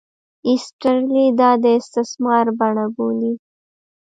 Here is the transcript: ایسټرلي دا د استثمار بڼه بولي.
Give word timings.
ایسټرلي 0.47 1.25
دا 1.39 1.51
د 1.63 1.65
استثمار 1.79 2.45
بڼه 2.59 2.85
بولي. 2.95 3.33